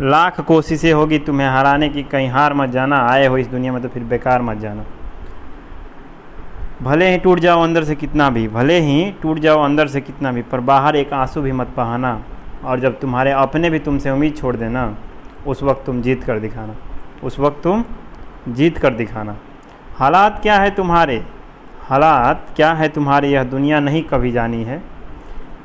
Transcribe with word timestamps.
लाख 0.00 0.40
कोशिशें 0.40 0.92
होगी 0.92 1.18
तुम्हें 1.18 1.48
हराने 1.48 1.88
की, 1.88 2.02
कहीं 2.02 2.28
हार 2.28 2.54
मत 2.54 2.68
जाना, 2.68 2.96
आए 2.96 3.26
हो 3.26 3.38
इस 3.38 3.46
दुनिया 3.46 3.72
में 3.72 3.82
तो 3.82 3.88
फिर 3.88 4.02
बेकार 4.04 4.42
मत 4.42 4.56
जाना। 4.56 4.84
भले 6.82 7.10
ही 7.10 7.18
टूट 7.18 7.38
जाओ 7.38 7.62
अंदर 7.62 7.84
से 7.84 7.94
कितना 7.94 8.30
भी, 8.30 8.48
भले 8.48 8.80
ही 8.80 9.14
टूट 9.22 9.38
जाओ 9.38 9.62
अंदर 9.62 9.86
से 9.86 10.00
कितना 10.00 10.32
भी, 10.32 10.42
पर 10.42 10.60
बाहर 10.60 10.96
एक 10.96 11.12
आँसू 11.12 11.40
भी 11.40 11.52
मत 11.52 11.68
बहाना, 11.76 12.24
और 12.64 12.80
जब 12.80 13.00
तुम्हारे 13.00 13.30
अपने 13.30 13.70
भी 13.70 13.78
तुमसे 13.78 14.10
उम्मीद 14.10 14.36
छोड़ 14.36 14.56
देना, 14.56 14.96
उस 15.46 15.62
वक्त 15.62 15.86
तुम 15.86 16.02
जीत 16.02 16.24
कर 16.24 16.38
दिखाना, 16.38 16.74
उस 17.24 17.38
वक्त 17.38 17.62
तुम 17.62 17.84
जीत 18.48 18.78
कर 18.78 18.94
दिखाना। 18.94 19.36
हालात 19.96 20.42
क्या 20.42 20.56
है 20.56 20.70
तुम्हारे? 20.70 21.24
हालात 21.80 22.46
क्या 22.56 22.72
है 22.72 22.88
तुम्हारे? 22.88 23.28
यह 23.28 23.44
दुनिया 23.44 23.80
नहीं 23.80 24.02
कभी 24.02 24.32
जानी 24.32 24.64
है। 24.64 24.82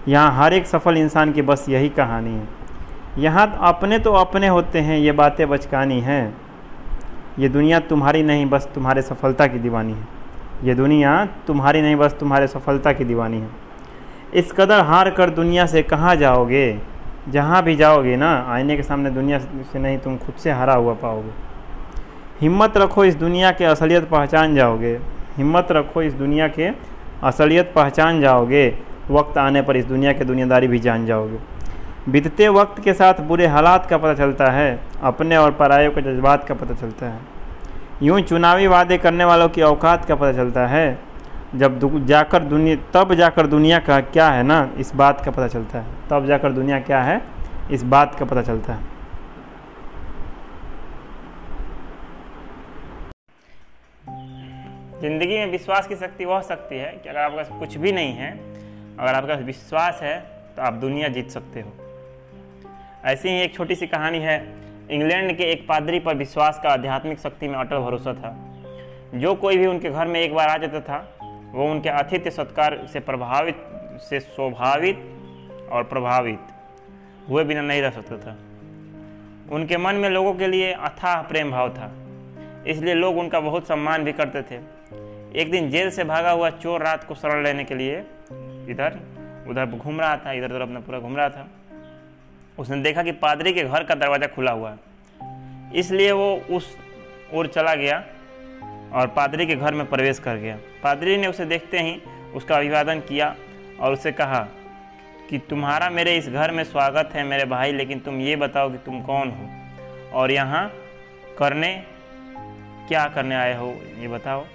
यहाँ 0.07 0.31
हर 0.31 0.53
एक 0.53 0.67
सफल 0.67 0.97
इंसान 0.97 1.31
की 1.31 1.41
बस 1.41 1.65
यही 1.69 1.89
कहानी 1.89 2.31
है। 2.31 2.60
यहाँ 3.17 3.59
अपने 3.61 3.99
तो 3.99 4.13
अपने 4.13 4.47
होते 4.47 4.79
हैं, 4.79 4.97
ये 4.97 5.11
बातें 5.11 5.49
बचकानी 5.49 5.99
हैं। 5.99 6.37
ये 7.39 7.49
दुनिया 7.49 7.79
तुम्हारी 7.79 8.23
नहीं, 8.23 8.45
बस 8.45 8.69
तुम्हारे 8.75 9.01
सफलता 9.01 9.47
की 9.47 9.59
दीवानी 9.59 9.93
है। 9.93 10.07
ये 10.63 10.73
दुनिया 10.73 11.25
तुम्हारी 11.47 11.81
नहीं, 11.81 11.95
बस 11.95 12.15
तुम्हारे 12.19 12.47
सफलता 12.47 12.93
की 12.93 13.03
दीवानी 13.03 13.37
है। 13.37 13.49
इस 14.33 14.51
कदर 14.51 14.79
हार 14.79 15.09
कर 15.09 15.29
दुनिया 15.29 15.65
से 15.65 15.83
कहाँ 15.83 16.15
जाओगे? 16.15 16.79
जहाँ 17.29 17.63
भी 17.63 17.75
जाओगे 17.75 18.15
ना, 18.15 18.45
आईने 18.49 18.75
के 18.77 18.83
सामने 18.83 19.09
दुनिया 19.09 19.39
से 19.39 19.79
नहीं, 19.79 19.97
तुम 19.97 20.17
खुद 20.17 20.35
से 20.35 20.51
हारा 20.51 20.73
हुआ 20.73 20.93
पाओगे। 20.93 21.31
हिम्मत 22.41 22.77
रखो 22.77 23.05
इस 23.05 23.15
दुनिया 23.15 23.51
के 23.51 23.65
असलियत 23.65 24.09
पहचान 24.09 24.55
जाओगे। 24.55 24.99
हिम्मत 25.37 25.67
रखो 25.71 26.01
इस 26.01 26.13
दुनिया 26.13 26.47
के 26.47 26.69
असलियत 27.23 27.71
पहचान 27.75 28.21
जाओगे। 28.21 28.77
वक्त 29.11 29.37
आने 29.37 29.61
पर 29.61 29.77
इस 29.77 29.85
दुनिया 29.85 30.13
के 30.13 30.25
दुनियादारी 30.25 30.67
भी 30.67 30.79
जान 30.79 31.05
जाओगे। 31.05 31.37
बीतते 32.09 32.47
वक्त 32.49 32.81
के 32.83 32.93
साथ 32.93 33.19
बुरे 33.21 33.47
हालात 33.47 33.85
का 33.85 33.97
पता 33.97 34.13
चलता 34.13 34.49
है, 34.51 34.79
अपने 35.01 35.37
और 35.37 35.51
परायों 35.51 35.91
के 35.91 36.01
जज्बात 36.01 36.47
का 36.47 36.53
पता 36.53 36.73
चलता 36.73 37.05
है। 37.05 37.19
यूँ 38.03 38.19
चुनावी 38.21 38.67
वादे 38.67 38.97
करने 38.97 39.25
वालों 39.25 39.49
की 39.49 39.61
औकात 39.61 40.05
का 40.05 40.15
पता 40.15 40.31
चलता 40.33 40.65
है। 40.67 40.99
जब 41.55 42.05
जाकर 42.05 42.43
दुनिया, 42.43 42.75
तब 42.93 43.13
जाकर 43.13 43.47
दुनिया 43.47 43.79
का 43.79 43.99
क्या 44.01 44.29
है 44.29 44.43
ना, 44.43 44.69
इस 44.77 44.93
बात 44.95 45.21
का 45.25 45.31
पता 45.31 45.47
चलता 45.47 45.79
है। 45.79 45.85
तब 46.09 46.25
जाकर 46.27 46.51
दुनिया 46.51 46.79
क्या 46.79 47.01
है, 47.01 47.21
इस 47.71 47.83
बात 47.85 48.15
का 48.15 48.25
पता 48.25 48.41
चलता 48.41 48.73
है। 48.73 48.89
ज़िंदगी 55.01 55.37
में 55.37 55.51
विश्वास 55.51 55.87
की 55.87 55.95
शक्ति 55.95 56.25
वह 56.25 56.41
शक्ति 56.41 56.75
है 56.75 56.91
कि 56.93 57.09
अगर 57.09 57.19
आपके 57.19 57.37
पास 57.37 57.59
कुछ 57.59 57.77
भी 57.77 57.91
नहीं 57.91 58.13
है, 58.13 58.31
अगर 58.99 59.13
आपके 59.13 59.33
पास 59.33 59.43
विश्वास 59.45 59.99
है 60.01 60.19
तो 60.55 60.61
आप 60.61 60.73
दुनिया 60.73 61.07
जीत 61.09 61.29
सकते 61.29 61.61
हो। 61.61 61.71
ऐसी 63.05 63.29
ही 63.29 63.41
एक 63.41 63.53
छोटी 63.53 63.75
सी 63.75 63.87
कहानी 63.87 64.19
है। 64.19 64.55
इंग्लैंड 64.91 65.37
के 65.37 65.43
एक 65.43 65.67
पादरी 65.67 65.99
पर 65.99 66.15
विश्वास 66.15 66.59
का 66.63 66.69
आध्यात्मिक 66.69 67.19
शक्ति 67.19 67.47
में 67.47 67.55
अटल 67.55 67.77
भरोसा 67.77 68.13
था। 68.13 68.47
जो 69.19 69.35
कोई 69.35 69.57
भी 69.57 69.65
उनके 69.65 69.89
घर 69.89 70.07
में 70.07 70.19
एक 70.19 70.33
बार 70.33 70.49
आ 70.49 70.57
जाता 70.57 70.79
था, 70.79 71.17
वो 71.51 71.71
उनके 71.71 71.89
आतिथ्य 71.89 72.31
सत्कार 72.31 72.87
से 72.93 72.99
प्रभावित, 72.99 73.57
से 74.09 74.19
स्वाभावित 74.19 74.95
और 75.71 75.83
प्रभावित 75.83 76.39
हुए 77.29 77.43
बिना 77.43 77.61
नहीं 77.61 77.81
रह 77.81 77.89
सकता 77.89 78.17
था। 78.17 78.37
उनके 79.51 79.77
मन 79.77 79.95
में 79.95 80.09
लोगों 80.09 80.33
के 80.33 80.47
लिए 80.47 80.71
अथाह 80.71 81.21
प्रेम 81.21 81.51
भाव 81.51 81.69
था। 81.69 81.91
इसलिए 82.67 82.93
लोग 82.93 83.17
उनका 83.17 83.39
बहुत 83.39 83.67
सम्मान 83.67 84.03
भी 84.03 84.11
करते 84.11 84.41
थे। 84.41 84.55
एक 85.41 85.51
दिन 85.51 85.69
जेल 85.69 85.91
से 85.91 86.03
भागा 86.03 86.31
हुआ 86.31 86.49
चोर 86.49 86.81
रात 86.81 87.03
को 87.03 87.15
शरण 87.15 87.43
लेने 87.43 87.63
के 87.63 87.75
लिए 87.75 87.99
इधर 88.71 88.99
उधर 89.47 89.65
घूम 89.65 90.01
रहा 90.01 90.17
था 90.17 90.31
इधर 90.31 90.45
उधर 90.45 90.61
अपना 90.61 90.79
पूरा 90.79 90.99
घूम 90.99 91.17
रहा 91.17 91.29
था। 91.29 91.47
उसने 92.61 92.81
देखा 92.81 93.03
कि 93.03 93.11
पादरी 93.11 93.53
के 93.53 93.63
घर 93.63 93.83
का 93.83 93.95
दरवाज़ा 93.95 94.27
खुला 94.27 94.51
हुआ 94.51 94.71
है। 94.71 94.77
इसलिए 95.75 96.11
वो 96.11 96.35
उस 96.49 96.75
ओर 97.33 97.47
चला 97.47 97.75
गया 97.75 98.03
और 98.93 99.07
पादरी 99.07 99.45
के 99.45 99.55
घर 99.55 99.73
में 99.73 99.85
प्रवेश 99.89 100.19
कर 100.19 100.35
गया। 100.35 100.57
पादरी 100.83 101.17
ने 101.17 101.27
उसे 101.27 101.45
देखते 101.45 101.79
ही 101.79 102.01
उसका 102.35 102.55
अभिवादन 102.55 102.99
किया 102.99 103.35
और 103.79 103.93
उसे 103.93 104.11
कहा 104.11 104.47
कि 105.29 105.37
तुम्हारा 105.37 105.89
मेरे 105.89 106.15
इस 106.17 106.27
घर 106.29 106.51
में 106.51 106.63
स्वागत 106.63 107.09
है 107.13 107.23
मेरे 107.23 107.45
भाई, 107.45 107.71
लेकिन 107.71 107.99
तुम 107.99 108.19
ये 108.21 108.35
बताओ 108.35 108.71
कि 108.71 108.77
तुम 108.77 109.01
कौन 109.01 109.29
हो 109.29 110.19
और 110.19 110.31
यहाँ 110.31 110.71
करने, 111.37 111.73
क्या 112.87 113.07
करने 113.07 113.35
आए 113.35 113.55
हो, 113.57 113.73
ये 113.99 114.07
बताओ। 114.07 114.45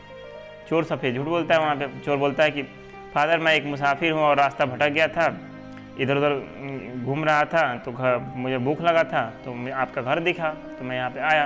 चोर 0.69 0.85
सफ़ेद 0.85 1.15
झूठ 1.15 1.27
बोलता 1.27 1.55
है, 1.55 1.61
वहाँ 1.61 1.77
पे 1.77 1.87
चोर 2.01 2.17
बोलता 2.17 2.45
है 2.45 2.51
कि, 2.51 2.63
फादर, 3.15 3.39
मैं 3.39 3.55
एक 3.55 3.65
मुसाफिर 3.65 4.13
हूँ 4.13 4.23
और 4.23 4.37
रास्ता 4.37 4.65
भटक 4.67 4.89
गया 4.89 5.09
था। 5.09 5.29
इधर 6.01 6.17
उधर 6.17 6.33
घूम 7.05 7.25
रहा 7.25 7.45
था 7.45 7.63
तो 7.85 7.93
घर 7.93 8.19
मुझे 8.37 8.59
भूख 8.59 8.81
लगा 8.83 9.03
था 9.05 9.23
तो 9.45 9.55
मैं 9.55 9.73
आपका 9.75 10.03
घर 10.03 10.21
दिखा 10.21 10.49
तो 10.79 10.85
मैं 10.85 10.97
यहाँ 10.97 11.11
पे 11.11 11.21
आया। 11.23 11.45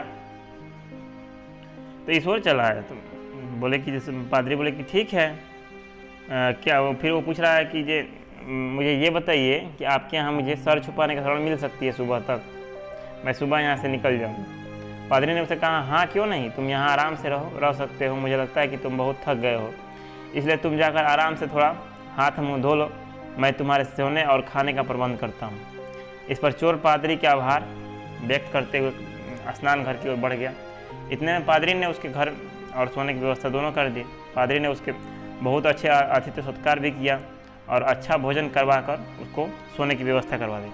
तो 2.07 2.13
ईश्वर 2.13 2.41
चला 2.41 2.65
है 2.65 2.83
तो 2.83 2.95
बोले 3.61 3.79
कि 3.79 3.93
जैसे 3.93 4.13
पादरी 4.31 4.57
बोले 4.57 4.71
कि 4.73 4.83
ठीक 4.83 5.13
है 5.13 5.29
आ, 5.29 6.51
क्या 6.53 6.81
वो 6.81 6.93
फिर 7.01 7.13
वो 7.13 7.21
पूछ 7.21 7.41
रहा 7.41 7.55
है 7.55 7.65
कि 7.65 7.83
जे 7.83 8.07
मुझे 8.47 8.93
ये 8.95 9.11
बताइए 9.11 9.59
कि 9.79 9.85
आपके 9.87 10.17
यहाँ 10.17 10.33
मुझे 10.33 10.57
सर 10.57 10.81
छुपाने 10.83 11.15
का 11.15 11.23
शरण 11.23 11.43
मिल 11.43 11.57
सकती 11.57 11.87
है 11.87 11.93
सुबह 11.93 12.19
तक? 12.21 12.41
मैं 13.25 13.33
सुबह 13.33 13.61
यहाँ 13.61 13.77
से 13.77 13.89
निकल 13.89 14.19
जाऊँ। 14.19 14.45
पादरी 15.11 15.35
ने 15.35 15.41
उसे 15.41 15.57
कहा 15.57 15.81
हाँ 15.83 16.07
क्यों 16.07 16.27
नहीं? 16.27 16.51
तुम 16.51 16.69
यहाँ 16.69 16.89
आराम 16.91 17.17
से 17.17 17.29
रहो 17.29 17.59
रह 17.63 17.73
सकते 17.73 18.07
हो। 18.07 18.17
मुझे 18.17 18.37
लगता 18.37 18.61
है 18.61 18.69
कि 18.69 18.77
तुम 18.77 18.97
बहुत 18.99 19.21
थक 19.27 19.37
गए 19.37 19.55
हो। 19.55 19.73
इसलिए 20.35 20.57
तुम 20.57 20.77
जाकर 20.79 21.05
आराम 21.05 21.35
से 21.37 21.47
थोड़ा 21.47 21.75
हाथ 22.17 22.39
मुँह 22.39 22.61
धो 22.63 22.75
लो। 22.75 22.91
मैं 23.39 23.53
तुम्हारे 23.53 23.85
सोने 23.85 24.23
और 24.25 24.41
खाने 24.43 24.73
का 24.73 24.83
प्रबंध 24.83 25.19
करता 25.19 25.47
हूँ। 25.47 25.61
इस 26.31 26.39
पर 26.39 26.53
चोर 26.53 26.77
पादरी 26.77 27.17
के 27.17 27.27
आभार 27.27 27.65
व्यक्त 28.25 28.53
करते 28.53 28.79
हुए 28.79 28.91
स्नान 29.53 29.83
घर 29.85 29.97
की 29.97 30.09
ओर 30.09 30.17
बढ़ 30.17 30.33
गया। 30.33 30.53
इतने 31.13 31.33
में 31.33 31.45
पादरी 31.47 31.75
ने 31.75 31.87
उसके 31.87 32.09
घर 32.09 32.33
और 32.77 32.89
सोने 32.89 33.15
की 33.15 33.21
व्यवस्था 33.21 33.49
दोनों 33.49 33.73
कर 33.73 33.89
दी। 33.89 34.03
पादरी 34.35 34.59
ने 34.59 34.69
उसके 34.69 34.93
बहुत 35.43 35.67
अच्छे 35.67 35.89
आतिथ्य 35.89 36.43
सत्कार 36.43 36.79
भी 36.79 36.91
किया 36.91 37.21
और 37.69 37.83
अच्छा 37.85 38.17
भोजन 38.17 38.49
करवा 38.49 38.81
कर 38.81 39.07
उसको 39.23 39.49
सोने 39.77 39.95
की 39.95 40.05
व्यवस्था 40.05 40.39
करवा 40.39 40.61
दी। 40.61 40.71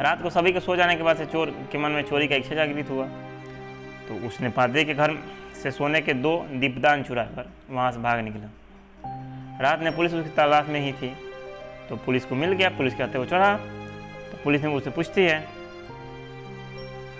रात 0.00 0.22
को 0.22 0.30
सभी 0.30 0.52
के 0.52 0.60
सो 0.60 0.76
जाने 0.76 0.96
के 0.96 1.02
बाद 1.02 1.16
से 1.16 1.26
चोर 1.26 1.50
के 1.72 1.78
मन 1.78 1.90
में 1.90 2.02
चोरी 2.02 2.28
का 2.28 2.36
इच्छा 2.36 2.54
जागृत 2.54 2.90
हुआ। 2.90 3.06
तो 4.08 4.26
उसने 4.26 4.48
पादरी 4.50 4.84
के 4.84 4.94
घर 4.94 5.16
से 5.62 5.70
सोने 5.70 6.00
के 6.00 6.12
दो 6.14 6.36
दीपदान 6.52 7.02
चुरा 7.02 7.22
कर 7.26 7.50
वहाँ 7.70 7.90
से 7.92 7.98
भाग 8.00 8.20
निकला। 8.20 8.48
रात 9.60 9.80
में 9.80 9.96
पुलिस 9.96 10.14
उसकी 10.14 10.30
तलाश 10.30 10.66
में 10.68 10.80
ही 10.80 10.92
थी। 10.92 11.16
तो 11.88 11.96
पुलिस 11.96 12.24
को 12.24 12.34
मिल 12.34 12.52
गया, 12.52 12.68
पुलिस 12.68 12.94
कहते 12.94 13.18
वो 13.18 13.24
चढ़ा। 13.24 13.56
तो 14.30 14.38
पुलिस 14.44 14.62
ने 14.62 14.68
उससे 14.68 14.90
पूछती 14.90 15.24
है। 15.24 15.48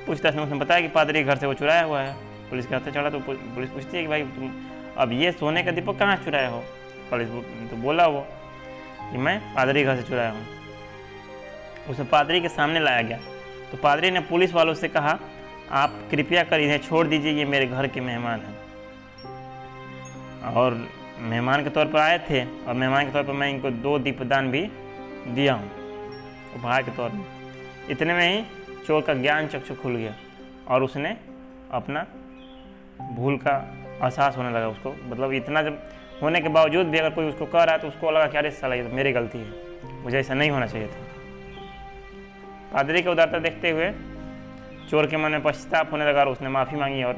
पूछताछ 0.06 0.34
में 0.34 0.42
उसने 0.42 0.58
बताया 0.58 0.80
कि 0.80 0.88
पादरी 0.88 1.22
घर 1.22 1.36
से 1.36 1.46
वो 1.46 1.54
चुराया 1.54 1.82
हुआ 1.82 2.00
है। 2.00 2.14
पुलिस 2.50 2.66
कहते 2.66 2.90
चढ़ा। 2.90 3.10
तो 3.10 3.18
पुलिस 3.28 3.70
पूछती 3.70 3.96
है 3.96 4.02
कि 4.02 4.08
भाई, 4.08 4.22
तुम 4.22 4.52
अब 4.98 5.12
ये 5.12 5.32
सोने 5.32 5.62
का 5.62 5.70
दीपक 5.70 5.98
कहाँ 5.98 6.16
चुराया 6.16 6.48
हो? 6.48 6.64
पुलिस 7.10 7.28
तो 7.70 7.76
बोला 7.76 8.06
वो 8.06 8.26
कि, 9.12 9.18
मैं 9.18 9.54
पादरी 9.54 9.84
घर 9.84 9.96
से 9.96 10.02
चुराया 10.02 10.30
हूँ। 10.30 10.46
उसे 11.88 12.04
पादरी 12.04 12.40
के 12.40 12.48
सामने 12.48 12.80
लाया 12.80 13.02
गया। 13.02 13.18
तो 13.72 13.76
पादरी 13.76 14.10
ने 14.10 14.20
पुलिस 14.20 14.54
वालों 14.54 14.74
से 14.74 14.88
कहा, 14.88 15.18
आप 15.70 16.08
कृपया 16.10 16.44
कर 16.44 16.60
इन्हें 16.60 16.78
छोड़ 16.78 17.06
दीजिए, 17.06 17.32
ये 17.32 17.44
मेरे 17.44 17.66
घर 17.66 17.86
के 17.86 18.00
मेहमान 18.00 18.40
हैं। 18.40 18.56
और 20.54 20.88
मेहमान 21.20 21.62
के 21.64 21.70
तौर 21.70 21.86
पर 21.86 21.98
आए 21.98 22.18
थे 22.20 22.44
और 22.44 22.74
मेहमान 22.74 23.06
के 23.06 23.12
तौर 23.12 23.22
पर 23.22 23.32
मैं 23.32 23.48
इनको 23.50 23.70
दो 23.72 23.98
दीपदान 23.98 24.50
भी 24.50 24.60
दिया 25.28 25.54
हूँ, 25.54 25.70
उपहार 26.56 26.82
के 26.82 26.90
तौर 26.90 27.10
पर। 27.10 27.90
इतने 27.92 28.14
में 28.14 28.28
ही 28.28 28.44
चोर 28.86 29.02
का 29.02 29.14
ज्ञान 29.14 29.46
चक्षु 29.48 29.74
खुल 29.74 29.96
गया 29.96 30.14
और 30.68 30.82
उसने 30.82 31.16
अपना 31.72 32.06
भूल 33.12 33.36
का 33.38 33.56
एहसास 34.02 34.36
होने 34.36 34.50
लगा 34.50 34.68
उसको। 34.68 34.94
मतलब 35.04 35.32
इतना 35.32 35.62
जब 35.62 35.78
होने 36.22 36.40
के 36.40 36.48
बावजूद 36.50 36.86
भी 36.86 36.98
अगर 36.98 37.10
कोई 37.10 37.28
उसको 37.28 37.46
कह 37.46 37.62
रहा 37.62 37.74
है 37.74 37.80
तो 37.80 37.88
उसको 37.88 38.10
लगा 38.10 38.26
कि 38.26 38.38
अरे 38.38 38.50
साला 38.52 38.76
तो 38.82 38.94
मेरी 38.96 39.12
गलती 39.12 39.38
है, 39.38 40.02
मुझे 40.02 40.18
ऐसा 40.18 40.34
नहीं 40.34 40.50
होना 40.50 40.66
चाहिए 40.66 40.86
था। 40.88 41.04
पादरी 42.72 43.02
की 43.02 43.08
उदारता 43.08 43.38
देखते 43.38 43.70
हुए 43.70 43.90
चोर 44.90 45.06
के 45.06 45.16
मन 45.16 45.30
में 45.30 45.42
पश्चाताप 45.42 45.92
होने 45.92 46.04
लगा 46.04 46.20
और 46.20 46.28
उसने 46.28 46.48
माफ़ी 46.48 46.78
मांगी 46.78 47.02
और 47.02 47.16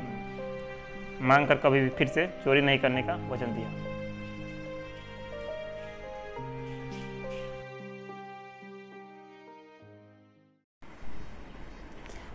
मांग 1.22 1.46
कर 1.48 1.56
कभी 1.58 1.80
भी 1.80 1.88
फिर 1.98 2.08
से 2.08 2.26
चोरी 2.44 2.60
नहीं 2.60 2.78
करने 2.78 3.02
का 3.02 3.14
वचन 3.30 3.54
दिया। 3.54 3.87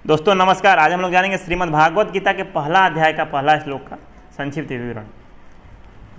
दोस्तों, 0.05 0.33
नमस्कार। 0.35 0.77
आज 0.77 0.91
हम 0.91 1.01
लोग 1.01 1.11
जानेंगे 1.11 1.37
श्रीमद् 1.37 1.69
भागवत 1.71 2.09
गीता 2.11 2.31
के 2.33 2.43
पहला 2.43 2.79
अध्याय 2.85 3.13
का, 3.13 3.23
पहला 3.23 3.57
श्लोक 3.59 3.81
का 3.81 3.97
संक्षिप्त 4.31 4.71
विवरण। 4.71 5.05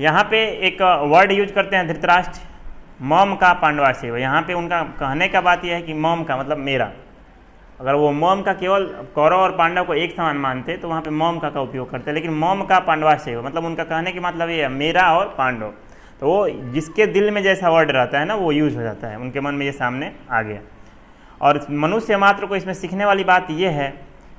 यहाँ 0.01 0.23
पे 0.25 0.39
एक 0.67 0.81
वर्ड 1.11 1.33
यूज़ 1.33 1.53
करते 1.53 1.77
हैं 1.77 1.87
धृतराष्ट्र, 1.89 2.41
मम 3.03 3.35
का 3.35 3.53
पांडवा 3.53 3.93
से 3.93 4.09
यहाँ 4.21 4.41
पे 4.43 4.55
उनका 4.55 4.81
कहने 5.01 5.29
का 5.29 5.41
बात 5.41 5.65
यह 5.65 5.75
है 5.75 5.83
कि 5.83 5.95
मम 5.95 6.23
का 6.23 6.37
मतलब 6.37 6.59
मेरा। 6.61 6.91
अगर 7.81 7.95
वो 7.95 8.11
मम 8.13 8.43
का 8.43 8.53
केवल 8.55 8.87
कौरव 9.15 9.41
और 9.41 9.57
पांडव 9.59 9.85
को 9.85 9.95
एक 9.95 10.17
समान 10.17 10.37
मानते 10.37 10.77
तो 10.77 10.89
वहाँ 10.89 11.01
पे 11.03 11.11
मम 11.11 11.39
का 11.39 11.51
का 11.51 11.61
उपयोग 11.61 11.91
करते। 11.91 12.13
लेकिन 12.13 12.31
मम 12.35 12.65
का 12.65 12.79
पांडवा 12.81 13.15
से 13.17 13.37
मतलब 13.39 13.65
उनका 13.65 13.85
कहने 13.85 14.13
का 14.13 14.29
मतलब 14.29 14.51
ये 14.51 14.63
है, 14.63 14.69
मेरा 14.71 15.13
और 15.13 15.35
पांडव। 15.39 15.73
तो 16.21 16.27
वो 16.27 16.49
जिसके 16.73 17.07
दिल 17.07 17.31
में 17.31 17.43
जैसा 17.43 17.71
वर्ड 17.71 17.91
रहता 17.91 18.19
है 18.19 18.25
ना, 18.25 18.35
वो 18.35 18.53
यूज़ 18.53 18.77
हो 18.77 18.83
जाता 18.83 19.09
है। 19.09 19.19
उनके 19.19 19.41
मन 19.41 19.55
में 19.55 19.67
ये 19.67 19.73
सामने 19.73 20.13
आ 20.31 20.43
गया। 20.43 20.61
और 21.41 21.67
मनुष्य 21.71 22.17
मात्र 22.17 22.47
को 22.47 22.57
इसमें 22.57 22.75
सीखने 22.75 23.05
वाली 23.05 23.25
बात 23.25 23.51
यह 23.51 23.71
है 23.73 23.89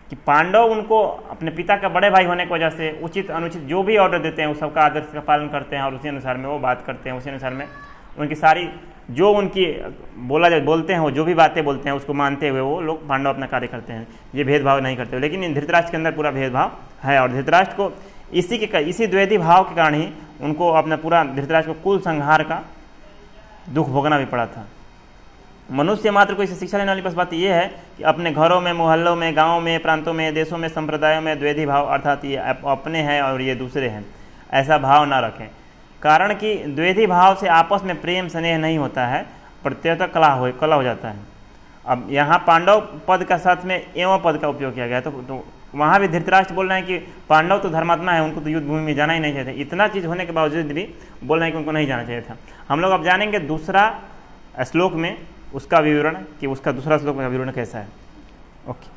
कि 0.10 0.16
पांडव 0.18 0.72
उनको 0.72 1.02
अपने 1.32 1.52
पिता 1.52 1.76
का 1.78 1.90
बड़े 1.90 2.10
भाई 2.10 2.26
होने 2.26 2.46
की 2.46 2.54
वजह 2.54 2.70
से 2.70 3.00
उचित, 3.04 3.30
अनुचित 3.32 3.62
जो 3.64 3.84
भी 3.84 3.98
ऑर्डर 3.98 4.20
देते 4.20 4.42
हैं, 4.42 4.50
उस 4.50 4.60
सबका 4.60 4.82
आदर्श 4.82 5.14
का 5.14 5.20
पालन 5.22 5.48
करते 5.50 5.76
हैं 5.76 5.84
और 5.84 5.94
उसी 5.96 6.10
अनुसार 6.10 6.38
में 6.38 6.46
वो 6.46 6.58
बात 6.60 6.84
करते 6.88 7.10
हैं, 7.10 7.18
उसी 7.18 7.30
अनुसार 7.30 7.54
में 7.54 7.68
उनकी 8.18 8.36
सारी, 8.36 8.68
जो 9.12 9.32
उनकी, 9.32 9.66
बोला 10.28 10.50
जाए 10.50 10.62
बोलते 10.62 10.94
हैं 10.94 11.00
वो, 11.00 11.10
जो 11.12 11.24
भी 11.26 11.34
बातें 11.34 11.64
बोलते 11.64 11.90
हैं, 11.90 11.96
उसको 11.98 12.14
मानते 12.14 12.50
हुए 12.50 12.62
वो 12.62 12.80
लोग 12.82 13.08
पांडव 13.08 13.30
अपना 13.30 13.46
कार्य 13.46 13.68
करते 13.68 13.94
हैं। 13.94 14.08
ये 14.36 14.44
भेदभाव 14.44 14.80
नहीं 14.80 14.98
करते 14.98 15.20
लेकिन 15.20 15.44
इन 15.44 15.54
धृतराष्ट्र 15.54 15.92
के 15.92 15.98
अंदर 15.98 16.12
पूरा 16.12 16.32
भेदभाव 16.32 16.72
है 17.04 17.20
और 17.22 17.32
धृतराष्ट्र 17.32 17.76
को 17.76 17.92
इसी 18.34 18.58
के, 18.58 18.78
इसी 18.80 19.08
द्वैधी 19.08 19.38
भाव 19.38 19.64
के 19.64 19.76
कारण 19.76 19.96
ही 19.96 20.08
उनको 20.42 20.70
अपना 20.74 20.96
पूरा 20.98 21.24
धृतराष्ट्र 21.26 21.74
को 21.74 21.80
कुल 21.82 22.00
संहार 22.00 22.44
का 22.44 22.62
दुख 23.70 23.90
भोगना 23.90 24.18
भी 24.18 24.26
पड़ा 24.26 24.46
था। 24.46 24.66
मनुष्य 25.70 26.12
मात्र 26.12 26.34
को 26.34 26.44
इसे 26.44 26.56
शिक्षा 26.56 26.78
लेने 26.78 26.90
वाली 26.90 27.02
बस 27.02 27.14
बात 27.14 27.34
यह 27.34 27.56
है 27.56 27.68
कि 27.98 28.04
अपने 28.04 28.32
घरों 28.32 28.60
में 28.62 28.72
मोहल्लों 28.74 29.16
में 29.16 29.36
गाँवों 29.36 29.62
में 29.62 29.82
प्रांतों 29.82 30.14
में 30.14 30.34
देशों 30.34 30.58
में 30.58 30.68
संप्रदायों 30.70 31.22
में 31.22 31.38
द्वैधी 31.40 31.66
भाव 31.66 31.86
अर्थात 31.86 32.26
ये 32.26 32.36
अपने 32.38 33.00
हैं 33.00 33.22
और 33.22 33.42
ये 33.42 33.56
दूसरे 33.56 33.90
हैं। 33.90 34.06
ऐसा 34.54 34.78
भाव 34.78 35.06
ना 35.06 35.20
रखें। 35.20 35.48
कारण 36.02 36.34
कि 36.34 36.56
द्वैधी 36.56 37.08
भाव 37.08 37.36
से 37.36 37.48
आपस 37.48 37.84
में 37.84 38.00
प्रेम 38.02 38.28
स्नेह 38.28 38.58
नहीं 38.58 38.78
होता 38.78 39.08
है 39.08 39.26
प्रत्येक 39.64 40.02
कला 40.04 40.32
हो 40.34 40.52
कला 40.52 40.76
हो 40.76 40.84
जाता 40.84 41.10
है। 41.10 41.20
अब 41.86 42.08
यहाँ 42.12 42.38
पांडव 42.48 42.82
पद 43.08 43.24
का 43.24 43.38
साथ 43.38 43.66
में 43.66 43.76
एवं 43.98 44.22
पद 44.24 44.38
का 44.38 44.48
उपयोग 44.48 44.74
किया 44.74 44.88
गया 44.88 45.02
तो, 45.02 45.12
तो 45.12 45.46
वहाँ 45.76 46.00
भी 46.00 46.08
धृतराष्ट्र 46.08 46.54
बोल 46.54 46.70
रहे 46.70 46.78
हैं 46.78 46.88
कि 46.88 46.98
पांडव 47.30 47.60
तो 47.60 47.70
धर्मात्मा 47.70 48.12
है 48.12 48.22
उनको 48.24 48.42
तो 48.42 48.50
युद्ध 48.50 48.68
भूमि 48.68 48.82
में 48.82 48.96
जाना 48.96 49.14
ही 49.14 49.20
नहीं 49.20 49.34
चाहिए 49.34 49.62
इतना 49.62 49.88
चीज़ 49.88 50.06
होने 50.08 50.26
के 50.26 50.32
बावजूद 50.32 50.66
भी 50.66 50.88
बोल 51.24 51.40
रहे 51.40 51.48
हैं 51.48 51.54
कि 51.54 51.58
उनको 51.58 51.72
नहीं 51.72 51.88
जाना 51.88 52.04
चाहिए 52.04 52.22
था। 52.22 52.36
हम 52.70 52.80
लोग 52.80 52.92
अब 52.92 53.04
जानेंगे 53.04 53.40
दूसरा 53.40 53.84
श्लोक 54.64 54.94
में 54.94 55.16
उसका 55.54 55.80
विवरण 55.80 56.24
कि 56.40 56.48
उसका 56.48 56.72
दूसरा 56.72 56.98
श्लोक 56.98 57.18
का 57.18 57.28
विवरण 57.28 57.52
कैसा 57.52 57.80
है? 57.80 57.88
ओके। 58.70 58.95